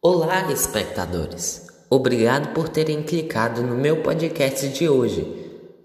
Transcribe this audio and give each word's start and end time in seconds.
Olá, 0.00 0.52
espectadores! 0.52 1.66
Obrigado 1.90 2.54
por 2.54 2.68
terem 2.68 3.02
clicado 3.02 3.64
no 3.64 3.74
meu 3.74 4.00
podcast 4.00 4.68
de 4.68 4.88
hoje. 4.88 5.26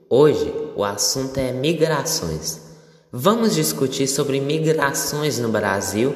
Hoje 0.08 0.54
o 0.76 0.84
assunto 0.84 1.40
é 1.40 1.52
migrações. 1.52 2.62
Vamos 3.12 3.56
discutir 3.56 4.08
sobre 4.08 4.40
migrações 4.40 5.40
no 5.40 5.50
Brasil, 5.50 6.14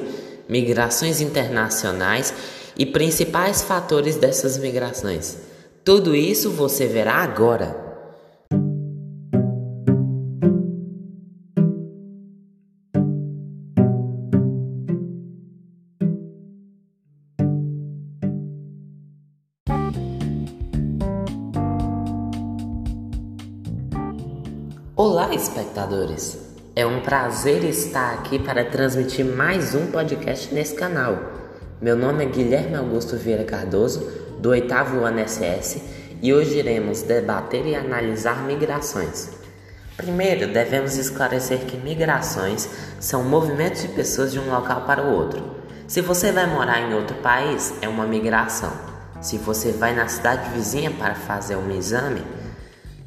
migrações 0.48 1.20
internacionais 1.20 2.32
e 2.78 2.86
principais 2.86 3.62
fatores 3.62 4.14
dessas 4.14 4.56
migrações. 4.58 5.36
Tudo 5.84 6.14
isso 6.14 6.50
você 6.50 6.86
verá 6.86 7.14
agora. 7.16 7.87
Olá, 25.00 25.32
espectadores! 25.32 26.36
É 26.74 26.84
um 26.84 26.98
prazer 27.02 27.62
estar 27.62 28.14
aqui 28.14 28.36
para 28.36 28.64
transmitir 28.64 29.24
mais 29.24 29.72
um 29.72 29.92
podcast 29.92 30.52
nesse 30.52 30.74
canal. 30.74 31.16
Meu 31.80 31.96
nome 31.96 32.24
é 32.24 32.28
Guilherme 32.28 32.74
Augusto 32.74 33.16
Vieira 33.16 33.44
Cardoso, 33.44 34.00
do 34.40 34.48
oitavo 34.48 35.04
ano 35.04 35.20
SS, 35.20 35.80
e 36.20 36.34
hoje 36.34 36.58
iremos 36.58 37.02
debater 37.02 37.64
e 37.64 37.76
analisar 37.76 38.42
migrações. 38.42 39.30
Primeiro, 39.96 40.52
devemos 40.52 40.96
esclarecer 40.96 41.60
que 41.60 41.76
migrações 41.76 42.68
são 42.98 43.22
movimentos 43.22 43.82
de 43.82 43.88
pessoas 43.90 44.32
de 44.32 44.40
um 44.40 44.50
local 44.50 44.80
para 44.80 45.04
o 45.04 45.14
outro. 45.14 45.44
Se 45.86 46.00
você 46.00 46.32
vai 46.32 46.46
morar 46.46 46.80
em 46.80 46.92
outro 46.92 47.14
país, 47.18 47.72
é 47.80 47.88
uma 47.88 48.04
migração. 48.04 48.72
Se 49.20 49.38
você 49.38 49.70
vai 49.70 49.94
na 49.94 50.08
cidade 50.08 50.50
vizinha 50.50 50.90
para 50.90 51.14
fazer 51.14 51.54
um 51.54 51.70
exame, 51.70 52.20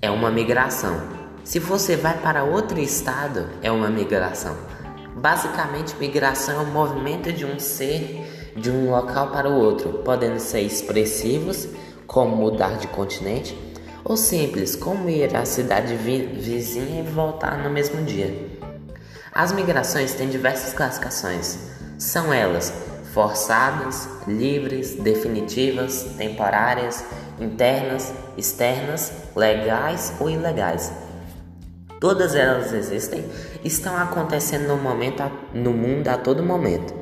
é 0.02 0.10
uma 0.10 0.32
migração. 0.32 1.20
Se 1.44 1.60
você 1.60 1.96
vai 1.96 2.18
para 2.20 2.44
outro 2.44 2.80
estado, 2.80 3.50
é 3.62 3.72
uma 3.72 3.90
migração. 3.90 4.56
Basicamente, 5.16 5.96
migração 6.00 6.62
é 6.62 6.64
o 6.64 6.68
movimento 6.68 7.34
de 7.34 7.46
um 7.46 7.60
ser 7.60 8.28
de 8.56 8.70
um 8.70 8.90
local 8.90 9.32
para 9.32 9.50
o 9.50 9.54
outro, 9.54 10.00
podendo 10.04 10.40
ser 10.40 10.62
expressivos, 10.62 11.68
como 12.06 12.36
mudar 12.36 12.78
de 12.78 12.88
continente, 12.88 13.58
ou 14.04 14.18
simples, 14.18 14.76
como 14.76 15.10
ir 15.10 15.36
à 15.36 15.46
cidade 15.46 15.96
vi 15.96 16.26
vizinha 16.26 17.02
e 17.02 17.04
voltar 17.04 17.58
no 17.58 17.70
mesmo 17.70 18.04
dia. 18.04 18.50
As 19.34 19.52
migrações 19.52 20.14
têm 20.14 20.30
diversas 20.30 20.74
classificações. 20.74 21.58
São 21.98 22.34
elas 22.34 22.74
forçadas, 23.14 24.08
livres, 24.28 24.96
definitivas, 24.96 26.04
temporárias, 26.18 27.04
internas, 27.40 28.14
externas, 28.38 29.12
legais 29.36 30.14
ou 30.20 30.30
ilegais. 30.30 30.92
Todas 32.02 32.34
elas 32.34 32.74
existem, 32.74 33.24
estão 33.64 33.96
acontecendo 33.96 34.68
no, 34.70 34.76
momento, 34.76 35.22
no 35.54 35.72
mundo 35.72 36.08
a 36.08 36.18
todo 36.18 36.42
momento. 36.42 36.96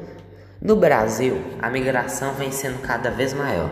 No 0.61 0.75
Brasil, 0.75 1.42
a 1.61 1.69
migração 1.69 2.33
vem 2.33 2.52
sendo 2.52 2.81
cada 2.81 3.09
vez 3.09 3.33
maior. 3.33 3.70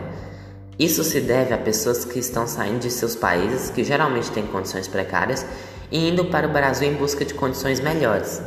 Isso 0.78 1.04
se 1.04 1.20
deve 1.20 1.52
a 1.52 1.58
pessoas 1.58 2.02
que 2.02 2.18
estão 2.18 2.46
saindo 2.46 2.78
de 2.78 2.90
seus 2.90 3.14
países, 3.14 3.68
que 3.68 3.84
geralmente 3.84 4.30
têm 4.30 4.46
condições 4.46 4.88
precárias, 4.88 5.44
e 5.92 6.08
indo 6.08 6.24
para 6.24 6.48
o 6.48 6.50
Brasil 6.50 6.90
em 6.90 6.94
busca 6.94 7.26
de 7.26 7.34
condições 7.34 7.78
melhores. 7.78 8.40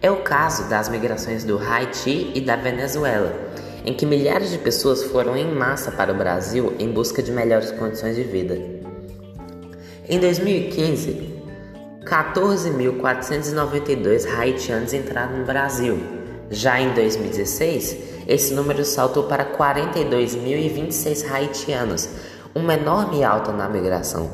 É 0.00 0.08
o 0.08 0.22
caso 0.22 0.68
das 0.68 0.88
migrações 0.88 1.42
do 1.42 1.58
Haiti 1.58 2.30
e 2.32 2.40
da 2.40 2.54
Venezuela, 2.54 3.34
em 3.84 3.92
que 3.92 4.06
milhares 4.06 4.52
de 4.52 4.58
pessoas 4.58 5.02
foram 5.02 5.36
em 5.36 5.52
massa 5.52 5.90
para 5.90 6.12
o 6.12 6.16
Brasil 6.16 6.76
em 6.78 6.92
busca 6.92 7.20
de 7.20 7.32
melhores 7.32 7.72
condições 7.72 8.14
de 8.14 8.22
vida. 8.22 8.56
Em 10.08 10.20
2015, 10.20 11.33
14.492 12.04 14.26
haitianos 14.26 14.92
entraram 14.92 15.38
no 15.38 15.44
Brasil. 15.44 15.98
Já 16.50 16.78
em 16.78 16.92
2016, 16.92 17.96
esse 18.28 18.52
número 18.52 18.84
saltou 18.84 19.22
para 19.24 19.56
42.026 19.56 21.30
haitianos, 21.30 22.10
uma 22.54 22.74
enorme 22.74 23.24
alta 23.24 23.50
na 23.52 23.66
migração. 23.68 24.30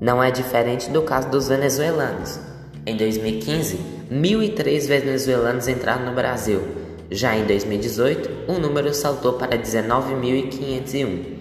Não 0.00 0.22
é 0.22 0.30
diferente 0.30 0.90
do 0.90 1.02
caso 1.02 1.28
dos 1.28 1.48
venezuelanos. 1.48 2.38
Em 2.86 2.96
2015, 2.96 3.80
1.003 4.12 4.86
venezuelanos 4.86 5.66
entraram 5.66 6.04
no 6.04 6.14
Brasil. 6.14 6.62
Já 7.10 7.34
em 7.34 7.44
2018, 7.46 8.52
o 8.52 8.58
número 8.58 8.94
saltou 8.94 9.32
para 9.32 9.58
19.501. 9.58 11.38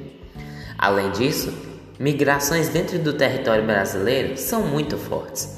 Além 0.78 1.12
disso, 1.12 1.67
migrações 2.00 2.70
dentro 2.70 3.00
do 3.00 3.14
território 3.14 3.66
brasileiro 3.66 4.38
são 4.38 4.62
muito 4.62 4.98
fortes. 4.98 5.58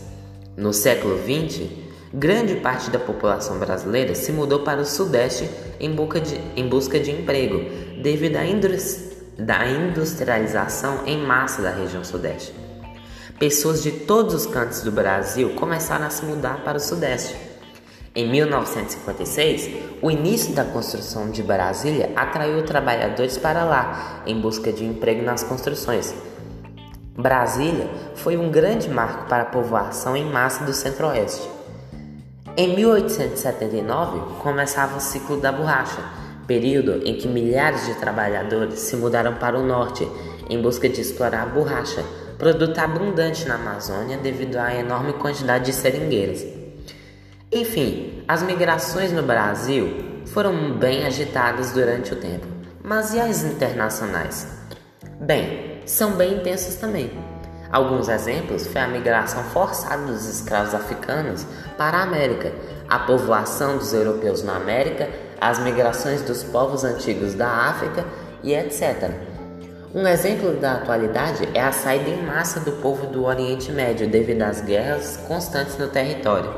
No 0.55 0.73
século 0.73 1.17
XX, 1.17 1.69
grande 2.13 2.55
parte 2.55 2.89
da 2.89 2.99
população 2.99 3.59
brasileira 3.59 4.15
se 4.15 4.31
mudou 4.31 4.59
para 4.59 4.81
o 4.81 4.85
Sudeste 4.85 5.49
em 5.79 5.91
busca 5.91 6.19
de, 6.19 6.39
em 6.55 6.67
busca 6.67 6.99
de 6.99 7.11
emprego, 7.11 7.59
devido 8.01 8.37
à 8.37 8.43
da 9.37 9.65
industrialização 9.65 11.05
em 11.05 11.17
massa 11.17 11.61
da 11.61 11.71
região 11.71 12.03
Sudeste. 12.03 12.53
Pessoas 13.39 13.81
de 13.81 13.91
todos 13.91 14.33
os 14.33 14.45
cantos 14.45 14.81
do 14.81 14.91
Brasil 14.91 15.51
começaram 15.51 16.05
a 16.05 16.09
se 16.09 16.25
mudar 16.25 16.61
para 16.63 16.77
o 16.77 16.81
Sudeste. 16.81 17.37
Em 18.13 18.29
1956, 18.29 19.69
o 20.01 20.11
início 20.11 20.53
da 20.53 20.65
construção 20.65 21.29
de 21.29 21.41
Brasília 21.41 22.11
atraiu 22.17 22.65
trabalhadores 22.65 23.37
para 23.37 23.63
lá 23.63 24.23
em 24.25 24.41
busca 24.41 24.73
de 24.73 24.83
emprego 24.83 25.23
nas 25.23 25.41
construções. 25.41 26.13
Brasília 27.19 27.89
foi 28.15 28.37
um 28.37 28.49
grande 28.49 28.89
marco 28.89 29.27
para 29.27 29.43
a 29.43 29.47
povoação 29.47 30.15
em 30.15 30.23
massa 30.23 30.63
do 30.63 30.71
Centro-Oeste. 30.71 31.49
Em 32.55 32.73
1879, 32.77 34.39
começava 34.41 34.97
o 34.97 35.01
ciclo 35.01 35.35
da 35.35 35.51
borracha, 35.51 36.01
período 36.47 37.01
em 37.05 37.15
que 37.15 37.27
milhares 37.27 37.85
de 37.87 37.95
trabalhadores 37.95 38.79
se 38.79 38.95
mudaram 38.95 39.35
para 39.35 39.59
o 39.59 39.65
norte 39.65 40.07
em 40.49 40.61
busca 40.61 40.87
de 40.87 41.01
explorar 41.01 41.43
a 41.43 41.45
borracha, 41.45 42.05
produto 42.37 42.77
abundante 42.79 43.45
na 43.45 43.55
Amazônia 43.55 44.17
devido 44.17 44.55
à 44.55 44.73
enorme 44.73 45.11
quantidade 45.11 45.65
de 45.65 45.73
seringueiras. 45.73 46.45
Enfim, 47.51 48.23
as 48.29 48.41
migrações 48.43 49.11
no 49.11 49.23
Brasil 49.23 50.21
foram 50.27 50.71
bem 50.77 51.05
agitadas 51.05 51.73
durante 51.73 52.13
o 52.13 52.15
tempo, 52.15 52.47
mas 52.81 53.13
e 53.13 53.19
as 53.19 53.43
internacionais? 53.43 54.47
Bem, 55.19 55.68
são 55.89 56.11
bem 56.11 56.35
intensas 56.35 56.75
também. 56.75 57.11
Alguns 57.71 58.09
exemplos 58.09 58.67
foi 58.67 58.81
a 58.81 58.87
migração 58.87 59.43
forçada 59.45 60.05
dos 60.05 60.27
escravos 60.27 60.73
africanos 60.73 61.45
para 61.77 61.97
a 61.97 62.03
América, 62.03 62.51
a 62.87 62.99
povoação 62.99 63.77
dos 63.77 63.91
europeus 63.93 64.43
na 64.43 64.55
América, 64.55 65.09
as 65.41 65.59
migrações 65.59 66.21
dos 66.21 66.43
povos 66.43 66.83
antigos 66.83 67.33
da 67.33 67.47
África 67.47 68.05
e 68.43 68.53
etc. 68.53 69.11
Um 69.93 70.05
exemplo 70.07 70.53
da 70.57 70.73
atualidade 70.73 71.49
é 71.55 71.61
a 71.61 71.71
saída 71.71 72.09
em 72.09 72.23
massa 72.23 72.59
do 72.59 72.73
povo 72.73 73.07
do 73.07 73.25
Oriente 73.25 73.71
Médio 73.71 74.07
devido 74.07 74.43
às 74.43 74.61
guerras 74.61 75.17
constantes 75.27 75.77
no 75.77 75.87
território. 75.87 76.53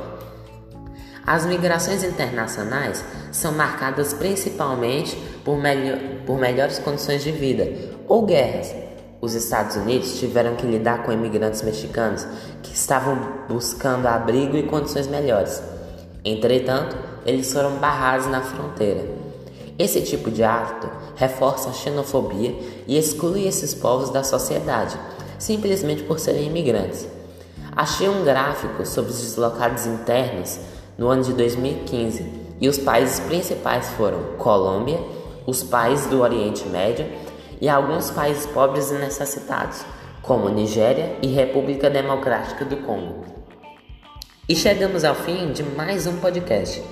As 1.25 1.46
migrações 1.46 2.03
internacionais 2.03 3.03
são 3.31 3.53
marcadas 3.53 4.14
principalmente 4.14 5.16
por, 5.46 5.58
melhor, 5.58 5.97
por 6.25 6.38
melhores 6.38 6.80
condições 6.80 7.24
de 7.24 7.31
vida 7.31 7.68
ou 8.08 8.25
guerras, 8.25 8.75
os 9.22 9.36
Estados 9.36 9.76
Unidos 9.76 10.20
tiveram 10.20 10.56
que 10.56 10.66
lidar 10.66 11.04
com 11.04 11.12
imigrantes 11.12 11.62
mexicanos 11.62 12.26
que 12.64 12.74
estavam 12.74 13.18
buscando 13.48 14.08
abrigo 14.08 14.58
e 14.58 14.64
condições 14.64 15.06
melhores. 15.06 15.62
Entretanto, 16.26 16.98
eles 17.26 17.54
foram 17.54 17.76
barrados 17.76 18.26
na 18.28 18.42
fronteira. 18.42 19.06
Esse 19.78 20.02
tipo 20.02 20.32
de 20.32 20.44
ato 20.44 20.90
reforça 21.16 21.70
a 21.70 21.73
xenofobia 21.73 22.56
e 22.88 22.97
exclui 22.97 23.47
esses 23.47 23.73
povos 23.73 24.09
da 24.09 24.23
sociedade, 24.23 24.97
simplesmente 25.38 26.03
por 26.03 26.20
serem 26.20 26.47
imigrantes. 26.47 27.08
Achei 27.76 28.09
um 28.09 28.23
gráfico 28.23 28.85
sobre 28.85 29.12
os 29.12 29.22
deslocados 29.22 29.85
internos 29.85 30.59
no 30.97 31.08
ano 31.08 31.23
de 31.23 31.34
2015 31.34 32.26
e 32.59 32.68
os 32.68 32.78
países 32.78 33.20
principais 33.22 33.88
foram 33.91 34.20
Colômbia, 34.38 35.00
os 35.47 35.64
países 35.64 36.06
do 36.08 36.22
Oriente 36.22 36.68
Médio 36.68 37.06
e 37.61 37.69
alguns 37.69 38.09
países 38.09 38.47
pobres 38.47 38.90
e 38.90 38.96
necessitados, 38.96 39.85
como 40.23 40.49
Nigéria 40.49 41.16
e 41.22 41.28
República 41.28 41.90
Democrática 41.90 42.66
do 42.66 42.78
Congo. 42.78 43.23
E 44.49 44.55
chegamos 44.55 45.05
ao 45.05 45.16
fim 45.16 45.52
de 45.52 45.63
mais 45.63 46.08
um 46.08 46.17
podcast. 46.17 46.84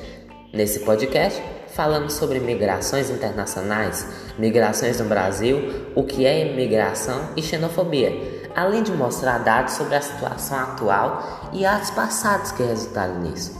Nesse 0.54 0.80
podcast, 0.82 1.42
falamos 1.74 2.14
sobre 2.14 2.40
migrações 2.40 3.10
internacionais, 3.10 4.08
migrações 4.38 5.00
no 5.00 5.06
Brasil, 5.10 5.92
o 5.96 6.04
que 6.04 6.26
é 6.26 6.48
imigração 6.48 7.30
e 7.36 7.42
xenofobia, 7.42 8.50
além 8.56 8.84
de 8.84 8.92
mostrar 8.92 9.40
dados 9.40 9.74
sobre 9.74 9.96
a 9.96 10.02
situação 10.02 10.60
atual 10.60 11.50
e 11.52 11.66
atos 11.66 11.92
passados 11.92 12.52
que 12.52 12.64
resultaram 12.64 13.20
nisso. 13.20 13.60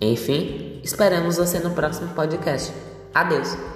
Enfim, 0.00 0.80
esperamos 0.82 1.36
você 1.36 1.58
no 1.58 1.70
próximo 1.70 2.08
podcast. 2.14 2.72
Adeus! 3.14 3.75